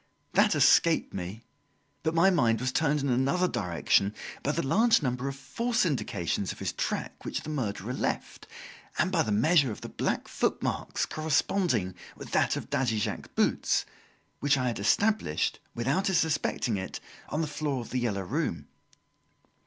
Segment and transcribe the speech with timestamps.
[0.33, 1.43] That escaped me;
[2.01, 6.51] but my mind was turned in another direction by the large number of false indications
[6.51, 8.47] of his track which the murderer left,
[8.97, 13.29] and by the measure of the black foot marks corresponding with that of Daddy Jacques's
[13.35, 13.85] boots,
[14.39, 16.99] which I had established without his suspecting it,
[17.29, 18.69] on the floor of "The Yellow Room".